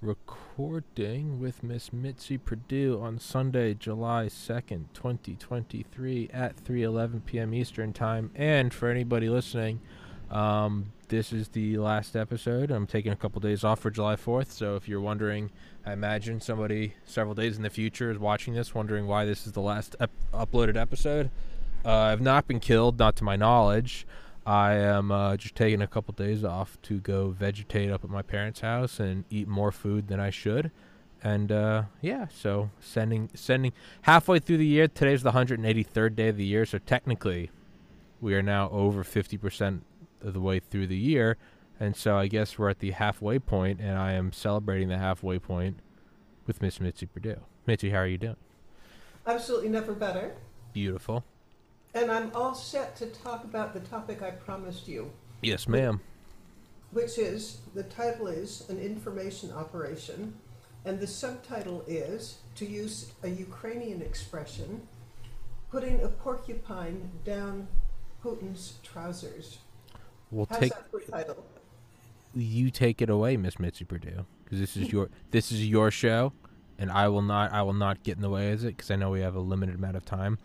[0.00, 7.52] recording with Miss Mitzi Perdue on Sunday, July 2nd, 2023 at 3:11 p.m.
[7.52, 8.30] Eastern Time.
[8.36, 9.80] And for anybody listening,
[10.30, 12.70] um, this is the last episode.
[12.70, 15.50] I'm taking a couple days off for July 4th, so if you're wondering,
[15.84, 19.52] I imagine somebody several days in the future is watching this wondering why this is
[19.52, 21.30] the last ep- uploaded episode.
[21.84, 24.06] Uh, I've not been killed, not to my knowledge.
[24.48, 28.22] I am uh, just taking a couple days off to go vegetate up at my
[28.22, 30.70] parents' house and eat more food than I should.
[31.22, 34.88] And uh, yeah, so sending sending halfway through the year.
[34.88, 37.50] Today's the 183rd day of the year, so technically,
[38.22, 39.82] we are now over 50%
[40.22, 41.36] of the way through the year.
[41.78, 45.38] And so I guess we're at the halfway point, and I am celebrating the halfway
[45.38, 45.80] point
[46.46, 47.42] with Miss Mitzi Perdue.
[47.66, 48.36] Mitzi, how are you doing?
[49.26, 50.32] Absolutely never better.
[50.72, 51.22] Beautiful.
[51.94, 55.10] And I'm all set to talk about the topic I promised you,
[55.42, 56.00] Yes, ma'am.
[56.92, 60.34] which is the title is An Information Operation,
[60.84, 64.82] and the subtitle is, to use a Ukrainian expression,
[65.70, 67.68] putting a porcupine down
[68.22, 69.58] Putin's trousers.
[70.30, 71.44] We'll How's take that for a title?
[72.34, 76.32] you take it away, Miss Mitzi Perdue, because this is your this is your show,
[76.78, 78.96] and I will not I will not get in the way of it because I
[78.96, 80.38] know we have a limited amount of time.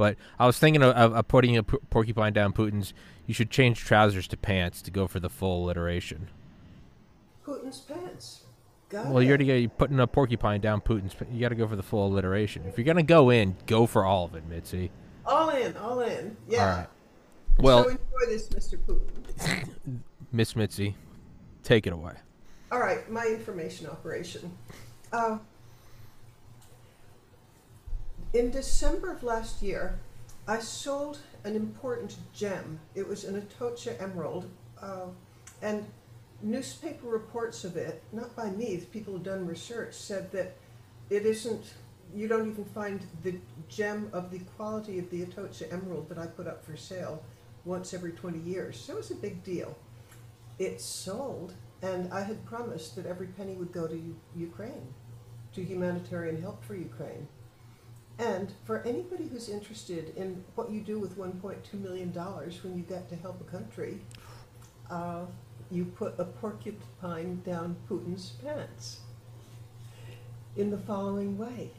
[0.00, 2.94] But I was thinking of, of, putting a p- porcupine down Putin's.
[3.26, 6.30] You should change trousers to pants to go for the full alliteration.
[7.46, 8.44] Putin's pants.
[8.88, 9.24] Got Well, it.
[9.24, 11.14] you already got you putting a porcupine down Putin's.
[11.30, 12.64] You got to go for the full alliteration.
[12.66, 14.90] If you're gonna go in, go for all of it, Mitzi.
[15.26, 16.34] All in, all in.
[16.48, 16.62] Yeah.
[16.64, 16.88] All right.
[17.58, 18.78] Well, so enjoy this, Mr.
[18.78, 19.68] Putin.
[20.32, 20.96] Miss Mitzi,
[21.62, 22.14] take it away.
[22.72, 24.50] All right, my information operation.
[25.12, 25.36] Uh,
[28.32, 29.98] in December of last year,
[30.46, 32.80] I sold an important gem.
[32.94, 34.48] It was an Atocha emerald,
[34.80, 35.06] uh,
[35.62, 35.86] and
[36.42, 40.56] newspaper reports of it, not by me, people who've done research, said that
[41.10, 41.64] it isn't.
[42.14, 43.34] You don't even find the
[43.68, 47.22] gem of the quality of the Atocha emerald that I put up for sale
[47.64, 48.78] once every 20 years.
[48.80, 49.76] So it was a big deal.
[50.58, 54.94] It sold, and I had promised that every penny would go to U- Ukraine,
[55.54, 57.28] to humanitarian help for Ukraine.
[58.20, 63.08] And for anybody who's interested in what you do with $1.2 million when you get
[63.08, 64.02] to help a country,
[64.90, 65.24] uh,
[65.70, 69.00] you put a porcupine down Putin's pants
[70.54, 71.70] in the following way.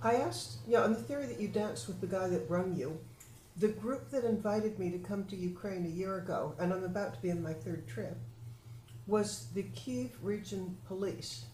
[0.00, 2.76] I asked, you know, on the theory that you danced with the guy that brung
[2.76, 3.00] you,
[3.56, 7.14] the group that invited me to come to Ukraine a year ago, and I'm about
[7.14, 8.16] to be on my third trip,
[9.08, 11.46] was the Kiev Region Police.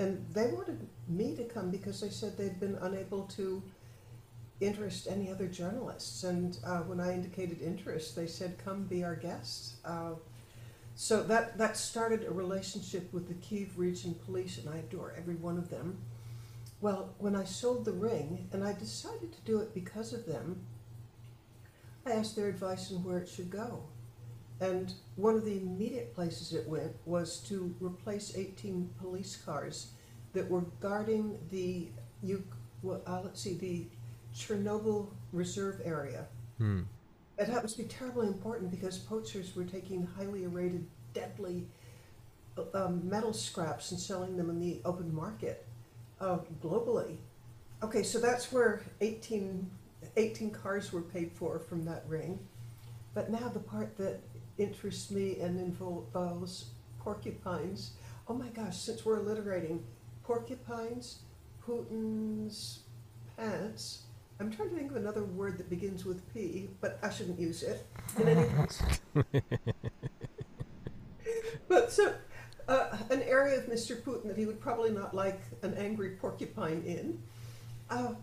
[0.00, 3.62] And they wanted me to come because they said they'd been unable to
[4.58, 6.24] interest any other journalists.
[6.24, 9.76] And uh, when I indicated interest, they said, come be our guests.
[9.84, 10.12] Uh,
[10.94, 15.34] so that, that started a relationship with the Kiev Region Police, and I adore every
[15.34, 15.98] one of them.
[16.80, 20.64] Well, when I sold the ring, and I decided to do it because of them,
[22.06, 23.82] I asked their advice on where it should go.
[24.60, 29.92] And one of the immediate places it went was to replace 18 police cars
[30.32, 31.88] that were guarding the,
[32.22, 32.44] you,
[32.82, 33.86] well, uh, let's see, the
[34.34, 36.26] Chernobyl Reserve Area.
[36.58, 36.82] Hmm.
[37.38, 41.66] It happens to be terribly important because poachers were taking highly irradiated, deadly
[42.74, 45.66] um, metal scraps and selling them in the open market
[46.20, 47.16] uh, globally.
[47.82, 49.70] Okay, so that's where 18,
[50.16, 52.38] 18 cars were paid for from that ring.
[53.14, 54.20] But now the part that
[54.60, 56.66] interests me and involves
[57.00, 57.92] porcupines.
[58.28, 59.82] Oh my gosh, since we're alliterating,
[60.22, 61.20] porcupines,
[61.66, 62.80] Putin's
[63.36, 64.02] pants.
[64.38, 67.62] I'm trying to think of another word that begins with P, but I shouldn't use
[67.62, 67.86] it.
[68.18, 68.82] In any case.
[71.68, 72.14] but so,
[72.68, 74.00] uh, an area of Mr.
[74.00, 77.22] Putin that he would probably not like an angry porcupine in.
[77.90, 78.14] Uh,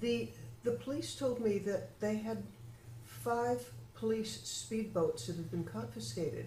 [0.00, 0.30] the
[0.62, 2.42] the police told me that they had
[3.04, 3.70] five
[4.04, 6.44] police speedboats that had been confiscated,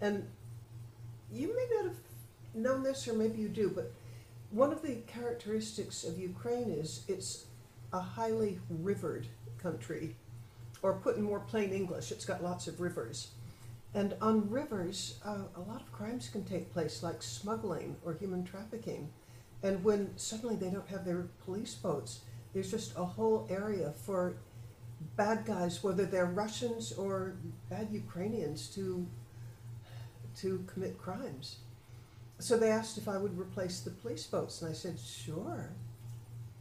[0.00, 0.26] and
[1.30, 1.98] you may not have
[2.54, 3.92] known this, or maybe you do, but
[4.50, 7.44] one of the characteristics of Ukraine is it's
[7.92, 9.26] a highly rivered
[9.58, 10.16] country,
[10.80, 13.32] or put in more plain English, it's got lots of rivers.
[13.92, 18.44] And on rivers, uh, a lot of crimes can take place, like smuggling or human
[18.44, 19.10] trafficking.
[19.62, 22.20] And when suddenly they don't have their police boats,
[22.54, 24.36] there's just a whole area for
[25.16, 27.36] bad guys, whether they're Russians or
[27.70, 29.06] bad Ukrainians, to
[30.40, 31.56] to commit crimes.
[32.38, 35.70] So they asked if I would replace the police boats, and I said sure.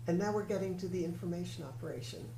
[0.07, 2.29] And now we're getting to the information operation.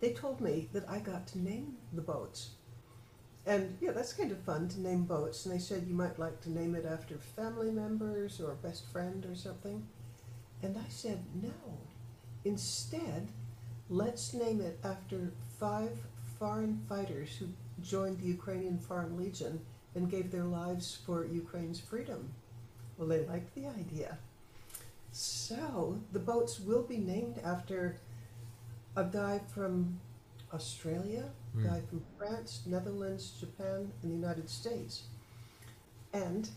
[0.00, 2.50] They told me that I got to name the boats.
[3.44, 5.44] and yeah, that's kind of fun to name boats.
[5.46, 9.26] And they said you might like to name it after family members or best friend
[9.26, 9.86] or something.
[10.62, 11.50] And I said, no.
[12.44, 13.28] Instead,
[13.92, 15.90] let's name it after five
[16.38, 17.46] foreign fighters who
[17.82, 19.60] joined the Ukrainian Foreign Legion
[19.94, 22.32] and gave their lives for Ukraine's freedom.
[22.96, 24.16] Well, they liked the idea.
[25.12, 27.98] So the boats will be named after
[28.96, 30.00] a guy from
[30.54, 31.66] Australia, a Hmm.
[31.66, 35.02] guy from France, Netherlands, Japan, and the United States.
[36.14, 36.48] And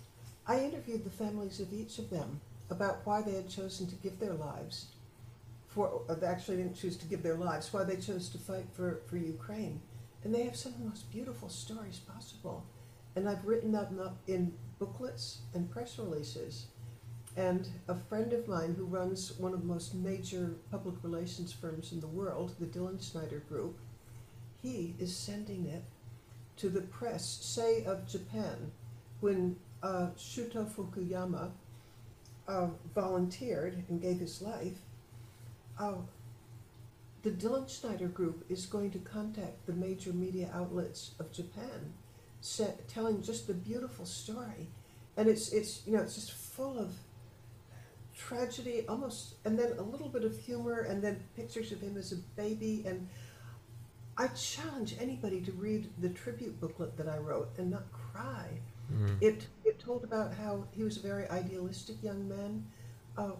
[0.47, 2.39] I interviewed the families of each of them
[2.69, 4.87] about why they had chosen to give their lives
[5.75, 9.01] for, they actually didn't choose to give their lives, why they chose to fight for,
[9.07, 9.81] for Ukraine.
[10.23, 12.65] And they have some of the most beautiful stories possible.
[13.15, 16.67] And I've written them up in booklets and press releases.
[17.35, 21.91] And a friend of mine who runs one of the most major public relations firms
[21.91, 23.77] in the world, the Dilenschneider Group,
[24.61, 25.83] he is sending it
[26.57, 28.71] to the press, say of Japan,
[29.19, 31.51] when uh, Shuto Fukuyama
[32.47, 34.79] uh, volunteered and gave his life.
[35.77, 35.95] Uh,
[37.23, 41.93] the Dilenschneider Group is going to contact the major media outlets of Japan,
[42.39, 44.69] sa telling just the beautiful story,
[45.17, 46.93] and it's it's you know it's just full of
[48.15, 52.11] tragedy, almost, and then a little bit of humor, and then pictures of him as
[52.11, 52.83] a baby.
[52.85, 53.07] And
[54.17, 58.47] I challenge anybody to read the tribute booklet that I wrote and not cry.
[58.93, 59.17] Mm.
[59.21, 62.65] It it told about how he was a very idealistic young man,
[63.17, 63.31] uh,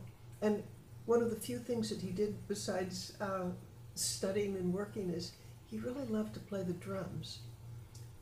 [0.42, 0.64] and
[1.06, 3.46] one of the few things that he did besides uh,
[3.94, 5.34] studying and working is
[5.68, 7.40] he really loved to play the drums.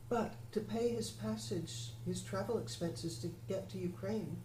[0.08, 4.36] But to pay his passage, his travel expenses to get to Ukraine,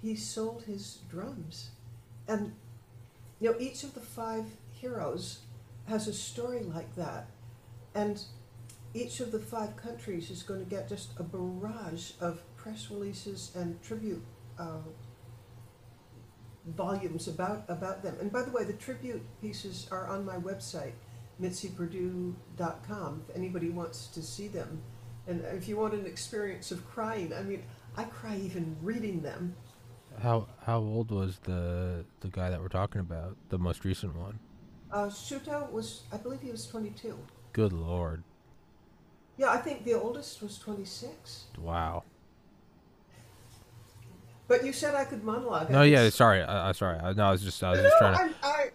[0.00, 1.70] he sold his drums.
[2.28, 2.52] And
[3.40, 5.40] you know, each of the five heroes
[5.86, 7.28] has a story like that.
[7.94, 8.22] And
[8.94, 13.52] each of the five countries is going to get just a barrage of press releases
[13.54, 14.22] and tribute
[14.58, 14.82] uh,
[16.76, 18.16] volumes about, about them.
[18.20, 20.92] And by the way, the tribute pieces are on my website,
[21.40, 24.82] mitziPerdue.com, if anybody wants to see them.
[25.26, 27.62] And if you want an experience of crying, I mean,
[27.96, 29.54] I cry even reading them.
[30.20, 33.36] How how old was the the guy that we're talking about?
[33.50, 34.38] The most recent one.
[34.90, 37.16] Uh, Shuto was, I believe he was 22.
[37.52, 38.22] Good lord!
[39.36, 41.44] Yeah, I think the oldest was 26.
[41.58, 42.04] Wow.
[44.48, 45.70] But you said I could monologue.
[45.70, 46.08] No, yeah.
[46.10, 46.42] Sorry.
[46.42, 46.98] I, I sorry.
[46.98, 48.34] I, no, I was just I was No, just trying to.
[48.42, 48.70] I, I,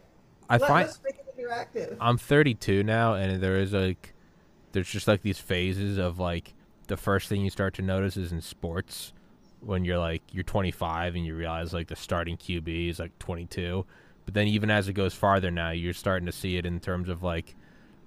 [0.50, 1.98] I let, find us make it interactive.
[2.00, 4.14] I'm 32 now, and there is like,
[4.72, 6.54] there's just like these phases of like,
[6.88, 9.14] the first thing you start to notice is in sports,
[9.62, 13.86] when you're like you're 25 and you realize like the starting QB is like 22,
[14.26, 17.08] but then even as it goes farther now, you're starting to see it in terms
[17.10, 17.56] of like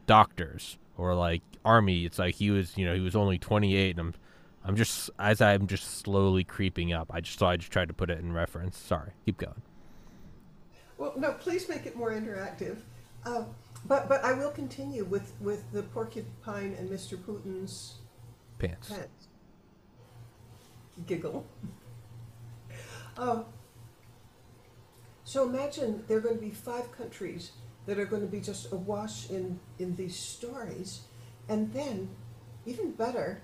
[0.06, 2.04] doctors or like army.
[2.04, 4.14] It's like he was, you know, he was only 28, and I'm,
[4.66, 7.10] I'm just as I'm just slowly creeping up.
[7.14, 8.76] I just thought I just tried to put it in reference.
[8.76, 9.62] Sorry, keep going.
[10.98, 12.78] Well, no, please make it more interactive.
[13.24, 13.44] Uh,
[13.86, 17.16] but but I will continue with, with the porcupine and Mr.
[17.16, 17.98] Putin's
[18.58, 18.88] Pants.
[18.88, 19.28] pants.
[21.06, 21.46] Giggle.
[23.16, 23.44] Uh,
[25.24, 27.52] so imagine there are going to be five countries
[27.86, 31.02] that are going to be just awash in, in these stories.
[31.48, 32.08] And then,
[32.64, 33.42] even better,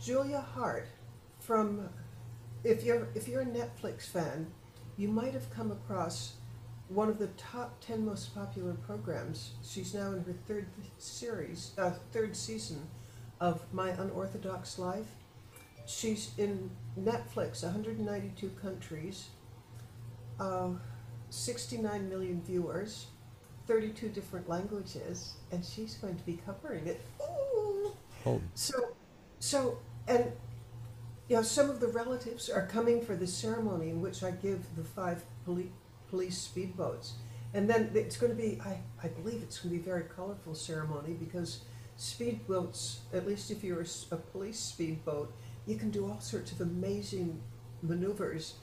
[0.00, 0.86] Julia Haart
[1.40, 1.88] from,
[2.64, 4.46] if you're, if you're a Netflix fan,
[4.96, 6.34] you might have come across
[6.88, 9.52] one of the top 10 most popular programs.
[9.62, 10.66] She's now in her third
[10.98, 12.88] series, uh, third season
[13.40, 15.06] of My Unorthodox Life.
[15.86, 19.28] She's in Netflix, 192 countries,
[20.38, 20.70] uh,
[21.30, 23.06] 69 million viewers,
[23.66, 27.00] 32 different languages, and she's going to be covering it.
[27.22, 27.92] Ooh.
[28.24, 28.74] Holy So,
[29.38, 30.32] so, and
[31.28, 34.64] you know, some of the relatives are coming for the ceremony in which I give
[34.76, 35.70] the five poli-
[36.08, 37.12] police speedboats,
[37.54, 40.04] and then it's going to be, I, I believe it's going to be a very
[40.04, 41.60] colorful ceremony because
[41.96, 45.32] speedboats, at least if you're a police speedboat,
[45.66, 47.40] you can do all sorts of amazing
[47.82, 48.54] maneuvers.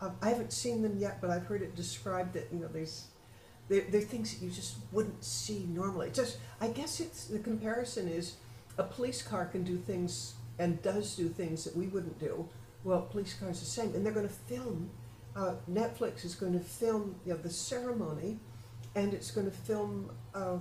[0.00, 3.08] Um, I haven't seen them yet, but I've heard it described that you know there's
[3.68, 6.10] they're, they're things that you just wouldn't see normally.
[6.10, 8.36] Just I guess it's the comparison is
[8.78, 12.48] a police car can do things and does do things that we wouldn't do.
[12.84, 14.90] Well, police cars the same, and they're going to film.
[15.34, 18.38] Uh, Netflix is going to film you know, the ceremony,
[18.94, 20.10] and it's going to film.
[20.34, 20.58] Uh,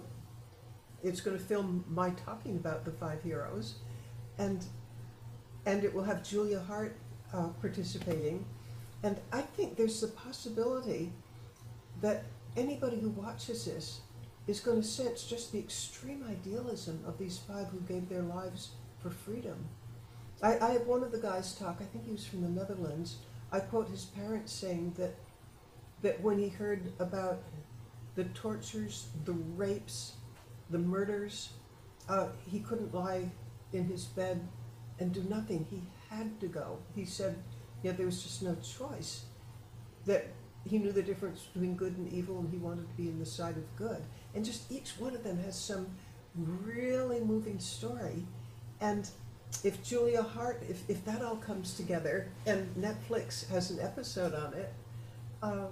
[1.03, 3.75] it's going to film my talking about the five heroes,
[4.37, 4.63] and
[5.65, 6.93] and it will have Julia Haart
[7.33, 8.45] uh, participating,
[9.03, 11.11] and I think there's the possibility
[12.01, 12.23] that
[12.55, 14.01] anybody who watches this
[14.47, 18.71] is going to sense just the extreme idealism of these five who gave their lives
[18.99, 19.67] for freedom.
[20.43, 23.17] I, I had one of the guys talk, I think he was from the Netherlands.
[23.51, 25.15] I quote his parents saying that
[26.01, 27.41] that when he heard about
[28.15, 30.13] the tortures, the rapes,
[30.69, 31.53] the murders,
[32.09, 33.31] uh, he couldn't lie
[33.71, 34.45] in his bed
[34.99, 35.65] and do nothing.
[35.69, 36.77] He had to go.
[36.93, 37.37] He said,
[37.81, 39.23] yeah, there was just no choice.
[40.05, 40.27] That
[40.65, 43.25] he knew the difference between good and evil, and he wanted to be in the
[43.25, 44.03] side of good.
[44.35, 45.87] And just each one of them has some
[46.35, 48.25] really moving story.
[48.81, 49.09] And
[49.63, 54.53] if Julia Haart, if, if that all comes together, and Netflix has an episode on
[54.53, 54.73] it,
[55.41, 55.67] uh,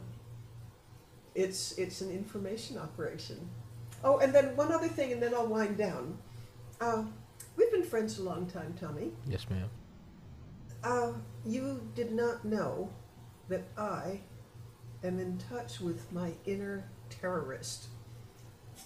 [1.34, 3.50] it's it's an information operation.
[4.04, 6.18] Oh, and then one other thing, and then I'll wind down.
[6.80, 7.04] Uh,
[7.56, 9.12] we've been friends a long time, Tommy.
[9.28, 9.70] Yes, ma'am.
[10.84, 11.14] Uh,
[11.46, 12.90] you did not know
[13.50, 14.22] that I
[15.04, 17.88] am in touch with my inner terrorist.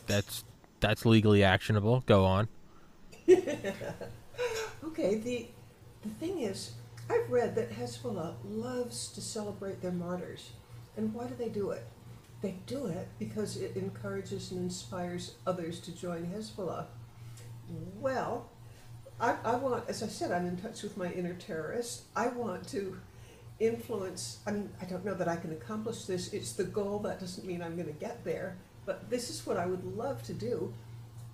[0.08, 0.44] That's
[0.80, 2.04] that's legally actionable.
[2.06, 2.48] Go on.
[4.98, 5.48] okay, the
[6.04, 6.72] the thing is,
[7.10, 10.52] I've read that Hezbollah loves to celebrate their martyrs.
[10.96, 11.84] And why do they do it?
[12.42, 16.86] They do it because it encourages and inspires others to join Hezbollah.
[18.00, 18.50] Well,
[19.20, 22.04] I, I want, as I said, I'm in touch with my inner terrorist.
[22.16, 22.98] I want to
[23.60, 26.34] influence, I mean, I don't know that I can accomplish this.
[26.34, 27.00] It's the goal.
[27.00, 28.58] That doesn't mean I'm going to get there.
[28.86, 30.74] But this is what I would love to do.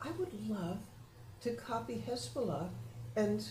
[0.01, 0.79] I would love
[1.41, 2.69] to copy Hezbollah
[3.15, 3.43] and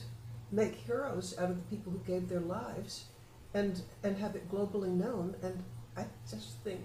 [0.52, 3.06] make heroes out of the people who gave their lives
[3.54, 5.36] and, and have it globally known.
[5.42, 5.62] And
[5.96, 6.80] I just think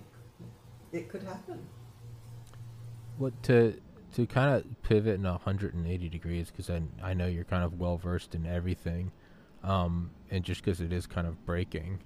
[0.92, 1.60] it could happen.
[3.18, 3.80] What to
[4.16, 7.98] to kind of pivot in 180 degrees because I I know you're kind of well
[7.98, 9.12] versed in everything,
[9.64, 12.00] um, and just because it is kind of breaking.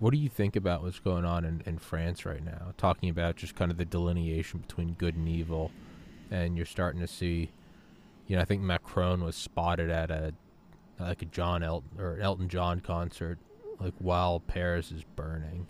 [0.00, 2.72] What do you think about what's going on in, in France right now?
[2.76, 5.72] Talking about just kind of the delineation between good and evil,
[6.30, 7.50] and you're starting to see,
[8.28, 10.32] you know, I think Macron was spotted at a
[11.00, 13.38] like a John Elton or Elton John concert,
[13.80, 15.66] like while Paris is burning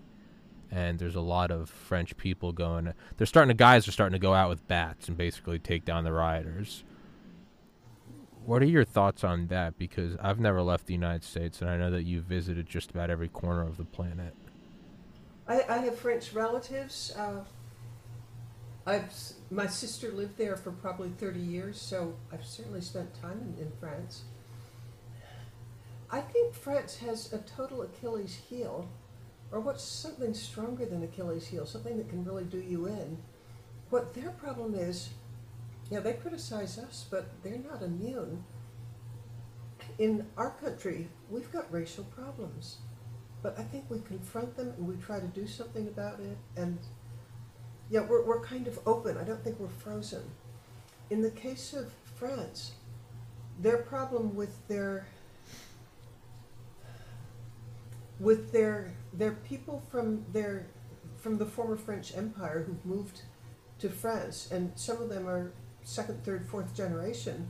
[0.70, 2.92] and there's a lot of French people going.
[3.16, 6.04] They're starting to guys are starting to go out with bats and basically take down
[6.04, 6.84] the rioters.
[8.44, 9.78] What are your thoughts on that?
[9.78, 13.10] Because I've never left the United States, and I know that you've visited just about
[13.10, 14.34] every corner of the planet.
[15.46, 17.14] I, I have French relatives.
[17.16, 17.40] Uh,
[18.88, 19.12] I've
[19.50, 23.73] my sister lived there for probably thirty years, so I've certainly spent time in, in
[23.78, 24.23] France.
[26.11, 28.88] I think France has a total Achilles heel
[29.52, 33.18] or what's something stronger than Achilles' heel, something that can really do you in.
[33.90, 35.11] What their problem is,
[35.90, 38.45] yeah, they criticize us, but they're not immune.
[39.99, 42.78] In our country, we've got racial problems,
[43.42, 46.38] but I think we confront them and we try to do something about it.
[46.57, 46.78] And
[47.90, 49.16] yeah, we're, we're kind of open.
[49.16, 50.23] I don't think we're frozen.
[51.11, 52.73] In the case of France,
[53.61, 55.07] their problem with their
[58.21, 60.66] with their their people from their
[61.16, 63.23] from the former French Empire who've moved
[63.78, 65.52] to France, and some of them are
[65.85, 67.49] second, third, fourth generation.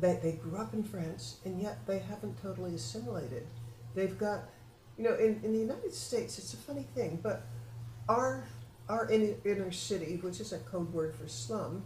[0.00, 3.46] They, they grew up in France, and yet they haven't totally assimilated.
[3.94, 4.44] They've got,
[4.96, 7.46] you know, in, in the United States, it's a funny thing, but
[8.08, 8.44] our
[8.88, 11.84] our inner, inner city, which is a code word for slum,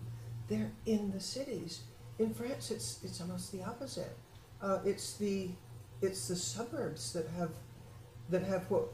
[0.48, 1.82] they're in the cities.
[2.18, 4.16] In France, it's it's almost the opposite.
[4.60, 5.50] Uh, it's the
[6.00, 7.50] it's the suburbs that have
[8.28, 8.88] that have what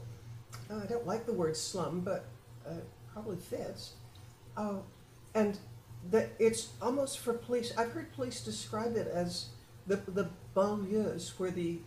[0.69, 2.25] uh, I don't like the word slum, but
[2.67, 2.73] uh,
[3.13, 3.93] probably fits.
[4.57, 4.77] Uh,
[5.35, 5.57] and
[6.11, 7.73] that it's almost for police.
[7.77, 9.47] I've heard police describe it as
[9.85, 11.79] the the banlieues where the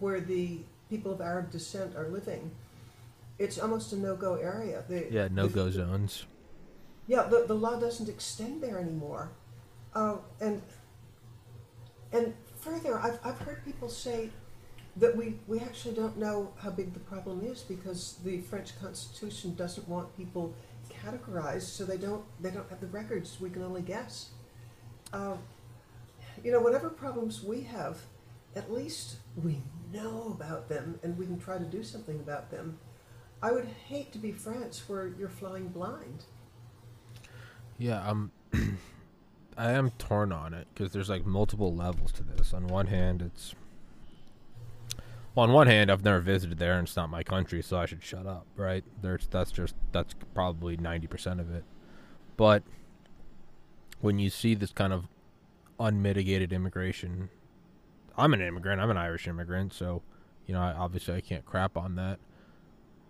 [0.00, 0.60] where the
[0.90, 2.50] people of Arab descent are living.
[3.42, 4.84] It's almost a no-go area.
[4.88, 6.26] The, yeah, no-go zones.
[7.08, 9.32] Yeah, the, the law doesn't extend there anymore.
[9.94, 10.62] Uh, and
[12.12, 14.30] and further, I've, I've heard people say
[14.96, 19.54] that we, we actually don't know how big the problem is because the French Constitution
[19.56, 20.54] doesn't want people
[20.88, 23.40] categorized, so they don't they don't have the records.
[23.40, 24.30] We can only guess.
[25.12, 25.36] Uh,
[26.44, 27.98] you know, whatever problems we have,
[28.54, 32.78] at least we know about them and we can try to do something about them.
[33.42, 36.24] I would hate to be France where you're flying blind.
[37.78, 38.30] Yeah, um,
[39.58, 42.54] I am torn on it because there's like multiple levels to this.
[42.54, 43.54] On one hand, it's
[45.34, 47.86] well, on one hand, I've never visited there, and it's not my country, so I
[47.86, 48.84] should shut up, right?
[49.00, 51.64] There's that's just that's probably ninety percent of it.
[52.36, 52.62] But
[54.00, 55.06] when you see this kind of
[55.80, 57.30] unmitigated immigration,
[58.16, 58.80] I'm an immigrant.
[58.80, 60.02] I'm an Irish immigrant, so
[60.46, 62.18] you know, I, obviously, I can't crap on that.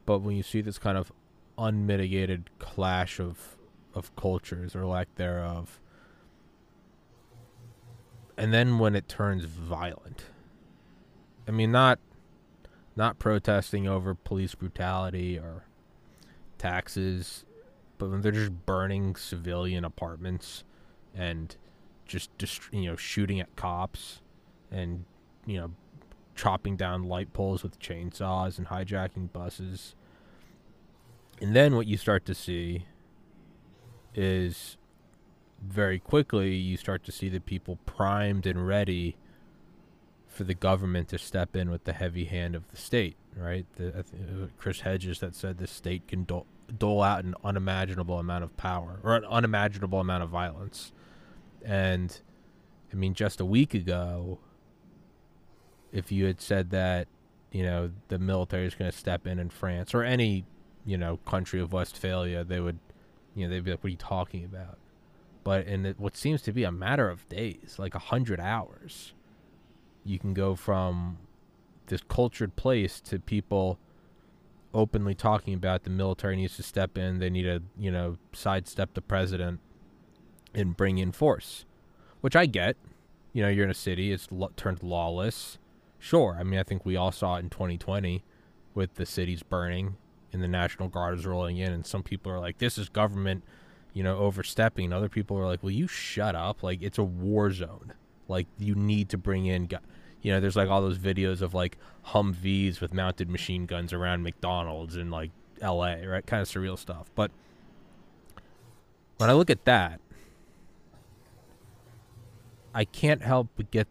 [0.04, 1.12] But when you see this kind of
[1.58, 3.56] unmitigated clash of
[3.94, 5.80] of cultures or lack thereof,
[8.36, 10.26] and then when it turns violent.
[11.46, 11.98] I mean, not
[12.96, 15.64] not protesting over police brutality or
[16.58, 17.44] taxes,
[17.98, 20.64] but when they're just burning civilian apartments
[21.14, 21.56] and
[22.06, 24.20] just dist- you know shooting at cops
[24.70, 25.04] and
[25.46, 25.70] you know
[26.34, 29.94] chopping down light poles with chainsaws and hijacking buses.
[31.40, 32.86] And then what you start to see
[34.14, 34.76] is
[35.60, 39.16] very quickly you start to see the people primed and ready
[40.26, 43.66] for the government to step in with the heavy hand of the state, right?
[43.76, 46.46] The, was uh, Chris Hedges that said the state can dole,
[46.78, 50.92] dole out an unimaginable amount of power or an unimaginable amount of violence.
[51.62, 52.18] And
[52.92, 54.38] I mean, just a week ago,
[55.92, 57.08] if you had said that,
[57.50, 60.44] you know, the military is going to step in in France or any,
[60.86, 62.78] you know, country of Westphalia, they would,
[63.34, 64.78] you know, they'd be like, "What are you talking about?"
[65.44, 69.12] But in it, what seems to be a matter of days, like a hundred hours,
[70.04, 71.18] you can go from
[71.86, 73.78] this cultured place to people
[74.74, 77.18] openly talking about the military needs to step in.
[77.18, 79.60] They need to, you know, sidestep the president
[80.54, 81.64] and bring in force,
[82.20, 82.76] which I get.
[83.32, 85.58] You know, you're in a city; it's lo- turned lawless.
[86.04, 88.24] Sure, I mean, I think we all saw it in 2020
[88.74, 89.98] with the cities burning
[90.32, 93.44] and the National Guard is rolling in, and some people are like, "This is government."
[93.94, 94.92] You know, overstepping.
[94.92, 96.64] Other people are like, "Will you shut up?
[96.64, 97.92] Like, it's a war zone.
[98.26, 99.76] Like, you need to bring in gu-
[100.22, 104.24] you know, there's like all those videos of like Humvees with mounted machine guns around
[104.24, 105.30] McDonald's in like
[105.60, 106.04] L.A.
[106.04, 107.12] Right, kind of surreal stuff.
[107.14, 107.30] But
[109.18, 110.00] when I look at that,
[112.74, 113.86] I can't help but get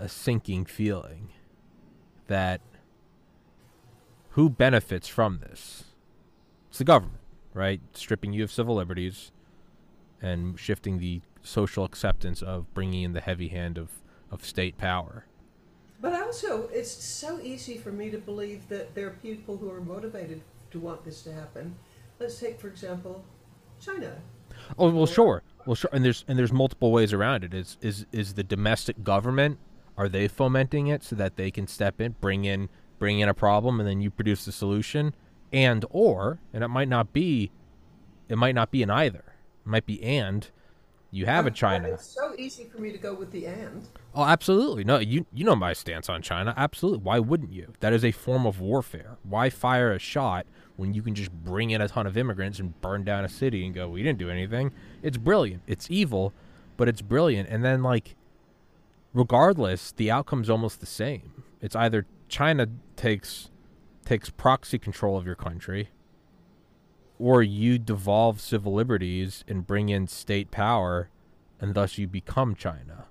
[0.00, 1.28] a sinking feeling
[2.26, 2.60] that
[4.30, 5.84] who benefits from this?
[6.68, 7.20] It's the government,
[7.52, 7.80] right?
[7.92, 9.30] Stripping you of civil liberties
[10.20, 13.90] and shifting the social acceptance of bringing in the heavy hand of,
[14.30, 15.26] of state power.
[16.00, 19.80] But also, it's so easy for me to believe that there are people who are
[19.80, 21.76] motivated to want this to happen.
[22.18, 23.24] Let's take, for example,
[23.80, 24.16] China.
[24.78, 27.54] Oh well, sure, well sure, and there's and there's multiple ways around it.
[27.54, 29.58] Is is is the domestic government
[29.96, 33.34] are they fomenting it so that they can step in, bring in bring in a
[33.34, 35.14] problem, and then you produce the solution,
[35.52, 37.50] and or and it might not be,
[38.28, 39.24] it might not be an either.
[39.64, 40.48] It might be and.
[41.10, 41.88] You have a ah, China.
[41.90, 43.86] It's so easy for me to go with the and.
[44.16, 44.82] Oh, absolutely.
[44.82, 46.52] No, you you know my stance on China.
[46.56, 47.04] Absolutely.
[47.04, 47.72] Why wouldn't you?
[47.78, 49.18] That is a form of warfare.
[49.22, 50.44] Why fire a shot
[50.76, 53.64] when you can just bring in a ton of immigrants and burn down a city
[53.64, 54.72] and go, "We didn't do anything."
[55.04, 55.62] It's brilliant.
[55.68, 56.32] It's evil,
[56.76, 57.48] but it's brilliant.
[57.48, 58.16] And then like
[59.14, 61.44] regardless, the outcome's almost the same.
[61.62, 63.50] It's either China takes
[64.04, 65.88] takes proxy control of your country
[67.18, 71.08] or you devolve civil liberties and bring in state power
[71.58, 73.06] and thus you become China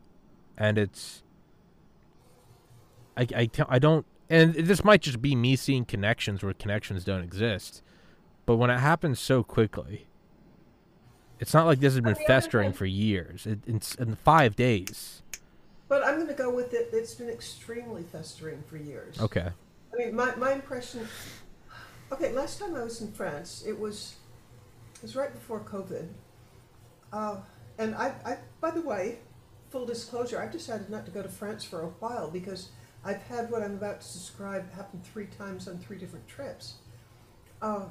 [0.56, 1.24] and it's
[3.18, 7.24] I, I, I don't and this might just be me seeing connections where connections don't
[7.24, 7.82] exist
[8.46, 10.06] but when it happens so quickly
[11.40, 14.16] it's not like this has been On the other festering for years it, it's in
[14.16, 15.23] five days
[15.94, 16.90] But I'm going to go with it.
[16.92, 19.22] It's been extremely festering for years.
[19.22, 19.50] okay
[19.94, 21.08] I mean, my, my impression.
[22.12, 24.16] Okay, last time I was in France, it was
[24.96, 26.08] it was right before COVID,
[27.12, 27.36] uh,
[27.78, 29.20] and I, I by the way,
[29.70, 32.70] full disclosure, I've decided not to go to France for a while because
[33.06, 36.78] I've had what I'm about to describe happen three times on three different trips.
[37.62, 37.86] Uh,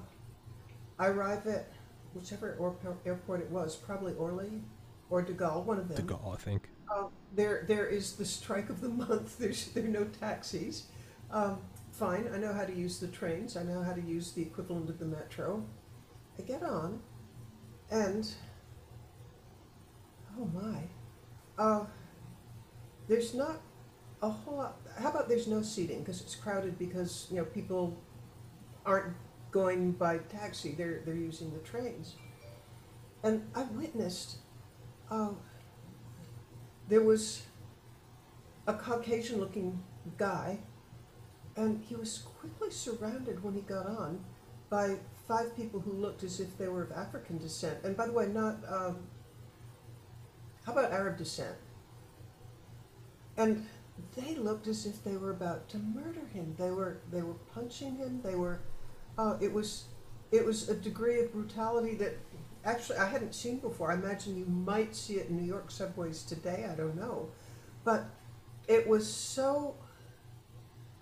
[0.98, 1.68] I arrive at
[2.14, 4.60] whichever airport, airport it was, probably Orly
[5.08, 5.98] or De Gaulle, one of them.
[5.98, 9.38] to go i think Uh, there, there is the strike of the month.
[9.40, 10.84] There's there are no taxis.
[11.30, 11.58] Um,
[11.92, 13.56] fine, I know how to use the trains.
[13.56, 15.64] I know how to use the equivalent of the metro.
[16.38, 17.00] I get on,
[17.90, 18.28] and
[20.38, 20.82] oh my,
[21.58, 21.84] uh,
[23.08, 23.60] there's not
[24.22, 24.76] a whole lot.
[24.98, 27.96] How about there's no seating because it's crowded because you know people
[28.86, 29.14] aren't
[29.50, 30.72] going by taxi.
[30.72, 32.16] They're they're using the trains,
[33.22, 34.36] and I witnessed.
[35.10, 35.30] Uh,
[36.88, 37.42] there was
[38.66, 39.82] a Caucasian looking
[40.18, 40.58] guy,
[41.56, 44.24] and he was quickly surrounded when he got on
[44.70, 44.96] by
[45.28, 47.78] five people who looked as if they were of African descent.
[47.84, 48.98] And by the way, not, um,
[50.64, 51.56] how about Arab descent?
[53.36, 53.66] And
[54.16, 56.54] they looked as if they were about to murder him.
[56.58, 58.20] They were, they were punching him.
[58.22, 58.60] They were,
[59.18, 59.84] uh, it was,
[60.30, 62.16] it was a degree of brutality that
[62.64, 63.90] actually I hadn't seen before.
[63.90, 66.68] I imagine you might see it in New York subways today.
[66.70, 67.30] I don't know,
[67.84, 68.04] but
[68.68, 69.76] it was so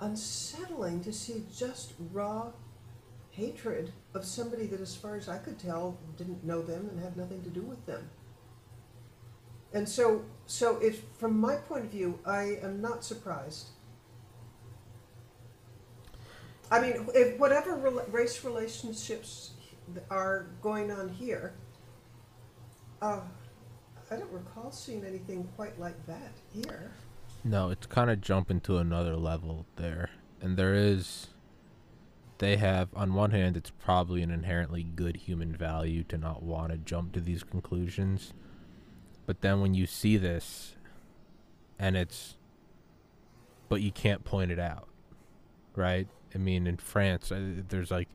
[0.00, 2.52] unsettling to see just raw
[3.30, 7.16] hatred of somebody that, as far as I could tell, didn't know them and had
[7.16, 8.10] nothing to do with them.
[9.72, 13.68] And so, so if from my point of view, I am not surprised.
[16.70, 17.76] I mean, if whatever
[18.10, 19.52] race relationships
[20.10, 21.54] are going on here,
[23.02, 23.20] uh,
[24.10, 26.90] I don't recall seeing anything quite like that here.
[27.44, 30.10] No, it's kind of jumping to another level there.
[30.40, 31.28] And there is
[32.38, 36.72] they have on one hand it's probably an inherently good human value to not want
[36.72, 38.32] to jump to these conclusions.
[39.26, 40.74] But then when you see this
[41.78, 42.36] and it's
[43.68, 44.88] but you can't point it out.
[45.76, 46.08] Right?
[46.34, 48.08] I mean in France uh, there's like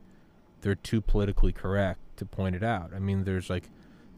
[0.66, 2.90] they're too politically correct to point it out.
[2.92, 3.70] I mean there's like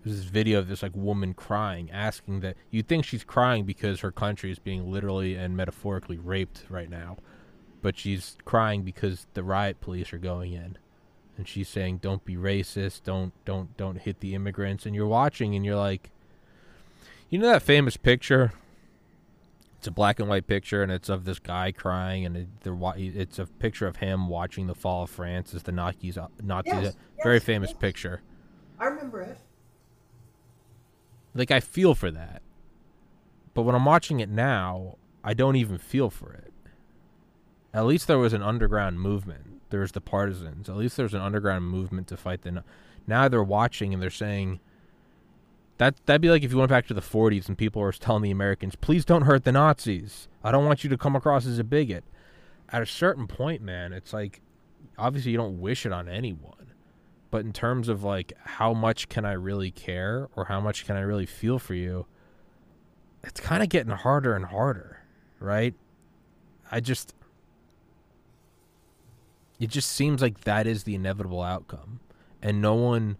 [0.03, 4.01] there's this video of this like woman crying, asking that you think she's crying because
[4.01, 7.19] her country is being literally and metaphorically raped right now,
[7.83, 10.79] but she's crying because the riot police are going in,
[11.37, 15.55] and she's saying, "Don't be racist, don't don't don't hit the immigrants." And you're watching,
[15.55, 16.11] and you're like,
[17.29, 18.55] you know that famous picture.
[19.79, 22.49] It's a black and white picture, and it's of this guy crying, and it,
[22.97, 26.19] it's a picture of him watching the fall of France as the Nazis.
[26.19, 27.79] Uh, Nazis, Yes, very yes, famous yes.
[27.79, 28.21] picture.
[28.81, 29.39] I remember it.
[31.35, 32.43] like I feel for that.
[33.55, 36.53] But when I'm watching it now, I don't even feel for it.
[37.73, 39.61] At least there was an underground movement.
[39.71, 40.69] There's the partisans.
[40.69, 42.65] At least there's an underground movement to fight the.
[43.07, 44.59] Now they're watching and they're saying.
[45.79, 48.23] That that'd be like if you went back to the 40s and people were telling
[48.23, 50.29] the Americans, "Please don't hurt the Nazis.
[50.45, 52.05] I don't want you to come across as a bigot."
[52.71, 54.43] At a certain point, man, it's like
[54.99, 56.59] obviously you don't wish it on anyone
[57.31, 60.97] but in terms of like how much can I really care or how much can
[60.97, 62.07] I really feel for you,
[63.23, 65.03] it's kind of getting harder and harder,
[65.39, 65.75] right?
[66.71, 67.15] I just
[69.59, 72.01] it just seems like that is the inevitable outcome.
[72.41, 73.19] And no one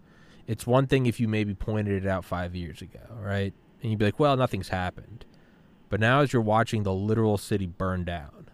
[0.49, 3.53] it's one thing if you maybe pointed it out 5 years ago, right?
[3.81, 5.25] And you'd be like, "Well, nothing's happened."
[5.89, 8.49] But now as you're watching the literal city burn down,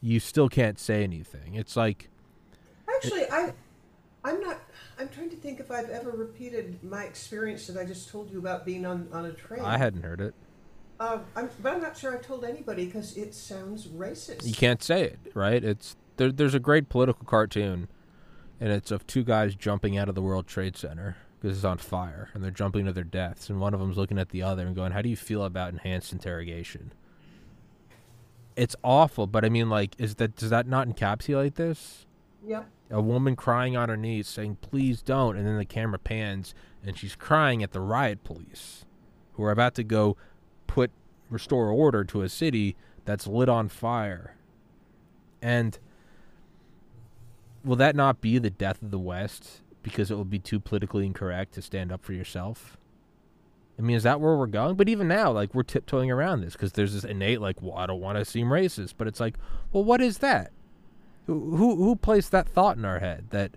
[0.00, 1.54] you still can't say anything.
[1.54, 2.08] It's like
[2.88, 3.52] Actually, I,
[4.24, 4.58] I'm not.
[4.98, 8.38] I'm trying to think if I've ever repeated my experience that I just told you
[8.38, 9.60] about being on, on a train.
[9.60, 10.34] I hadn't heard it.
[11.00, 14.46] Uh, I'm, but I'm not sure I told anybody because it sounds racist.
[14.46, 15.62] You can't say it, right?
[15.62, 17.88] It's there, there's a great political cartoon,
[18.62, 21.78] and it's of two guys jumping out of the World Trade Center because it's on
[21.78, 24.64] fire, and they're jumping to their deaths, and one of them's looking at the other
[24.64, 26.92] and going, "How do you feel about enhanced interrogation?"
[28.54, 32.06] It's awful, but I mean, like, is that does that not encapsulate this?
[32.46, 32.68] Yep.
[32.90, 36.54] A woman crying on her knees, saying, "Please don't," and then the camera pans,
[36.86, 38.84] and she's crying at the riot police,
[39.32, 40.16] who are about to go
[40.68, 40.92] put
[41.28, 44.36] restore order to a city that's lit on fire.
[45.40, 45.80] And
[47.64, 51.06] will that not be the death of the West because it will be too politically
[51.06, 52.76] incorrect to stand up for yourself?
[53.78, 54.76] I mean, is that where we're going?
[54.76, 57.86] But even now, like we're tiptoeing around this because there's this innate, like, well, I
[57.86, 59.36] don't want to seem racist, but it's like,
[59.72, 60.52] well, what is that?
[61.26, 63.52] Who who, who placed that thought in our head that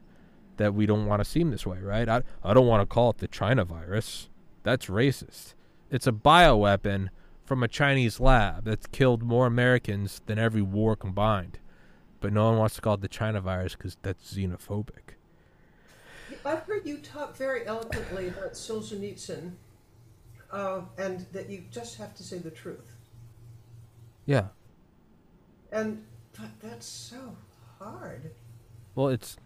[0.57, 2.07] that we don't want to seem this way, right?
[2.07, 4.29] I I don't want to call it the China virus.
[4.63, 5.53] That's racist.
[5.91, 7.09] It's a bioweapon
[7.43, 11.59] from a Chinese lab that's killed more Americans than every war combined.
[12.25, 15.13] But no one wants to call it the China virus because that's xenophobic.
[16.43, 19.51] I've heard you talk very eloquently about Solzhenitsyn,
[20.51, 22.95] uh, and that you just have to say the truth.
[24.25, 24.47] Yeah.
[25.71, 26.03] And
[26.35, 27.37] but that's so
[27.77, 28.31] hard.
[28.95, 29.37] Well, it's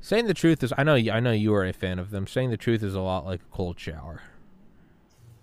[0.00, 0.72] saying the truth is.
[0.76, 0.96] I know.
[0.96, 2.26] I know you are a fan of them.
[2.26, 4.22] Saying the truth is a lot like a cold shower.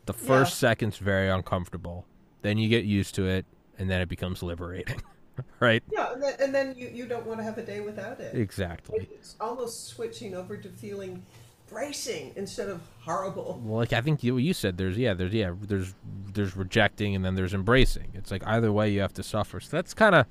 [0.06, 0.68] The first Yeah.
[0.68, 2.06] second's very uncomfortable.
[2.42, 3.46] Then you get used to it,
[3.80, 5.02] and then it becomes liberating.
[5.60, 5.84] right?
[5.92, 8.36] Yeah, and then, and then you, you don't want to have a day without it.
[8.36, 9.08] Exactly.
[9.12, 11.26] It's almost switching over to feeling
[11.68, 13.62] bracing instead of horrible.
[13.64, 15.94] Well, like I think you, you said, there's yeah, there's yeah, there's
[16.34, 18.12] there's rejecting and then there's embracing.
[18.14, 19.60] It's like either way you have to suffer.
[19.60, 20.26] So that's kind of,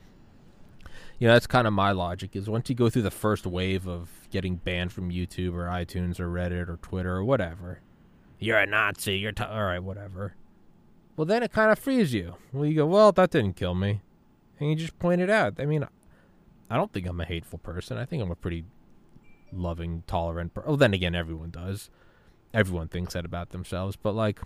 [1.18, 2.36] you know, that's kind of my logic.
[2.36, 6.20] Is once you go through the first wave of getting banned from YouTube or iTunes
[6.20, 7.80] or Reddit or Twitter or whatever,
[8.38, 9.18] you're a Nazi.
[9.18, 10.34] You're t- all right, whatever.
[11.16, 12.36] Well, then it kind of frees you.
[12.52, 14.00] Well, you go, well, that didn't kill me,
[14.62, 15.54] and you just point it out.
[15.58, 15.86] I mean,
[16.70, 17.98] I don't think I'm a hateful person.
[17.98, 18.64] I think I'm a pretty
[19.52, 20.52] loving, tolerant.
[20.64, 21.90] Oh, then again, everyone does
[22.54, 24.40] everyone thinks that about themselves, but like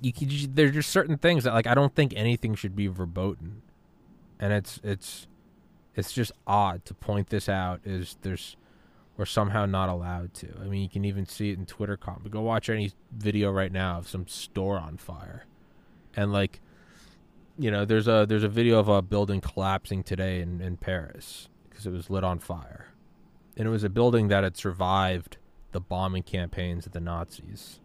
[0.00, 3.62] you, you there's just certain things that like I don't think anything should be verboten,
[4.38, 5.26] and it's it's
[5.94, 7.80] it's just odd to point this out.
[7.84, 8.56] Is there's
[9.16, 10.48] we're somehow not allowed to.
[10.60, 12.30] I mean, you can even see it in Twitter comment.
[12.30, 15.44] Go watch any video right now of some store on fire,
[16.16, 16.60] and like
[17.60, 21.50] you know, there's a there's a video of a building collapsing today in in Paris
[21.68, 22.86] because it was lit on fire,
[23.54, 25.36] and it was a building that had survived
[25.72, 27.78] the bombing campaigns of the Nazis.